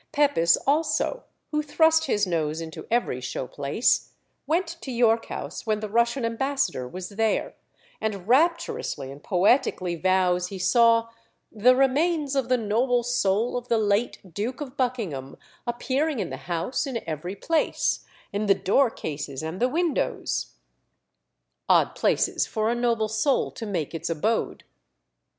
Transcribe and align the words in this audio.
Pepys 0.11 0.57
also, 0.65 1.25
who 1.51 1.61
thrust 1.61 2.05
his 2.05 2.25
nose 2.25 2.59
into 2.59 2.87
every 2.89 3.21
show 3.21 3.45
place, 3.45 4.13
went 4.47 4.65
to 4.81 4.91
York 4.91 5.27
House 5.27 5.67
when 5.67 5.79
the 5.79 5.87
Russian 5.89 6.25
ambassador 6.25 6.87
was 6.87 7.09
there, 7.09 7.53
and 8.01 8.27
rapturously 8.27 9.11
and 9.11 9.21
poetically 9.23 9.93
vows 9.95 10.47
he 10.47 10.57
saw 10.57 11.09
"the 11.51 11.75
remains 11.75 12.35
of 12.35 12.49
the 12.49 12.57
noble 12.57 13.03
soul 13.03 13.55
of 13.55 13.67
the 13.67 13.77
late 13.77 14.33
Duke 14.33 14.59
of 14.59 14.75
Buckingham 14.75 15.37
appearing 15.67 16.17
in 16.17 16.31
the 16.31 16.37
house 16.47 16.87
in 16.87 17.03
every 17.07 17.35
place, 17.35 17.99
in 18.33 18.47
the 18.47 18.55
door 18.55 18.89
cases 18.89 19.43
and 19.43 19.59
the 19.59 19.69
windows," 19.69 20.55
odd 21.69 21.93
places 21.93 22.47
for 22.47 22.71
a 22.71 22.75
noble 22.75 23.07
soul 23.07 23.51
to 23.51 23.67
make 23.67 23.93
its 23.93 24.09
abode! 24.09 24.63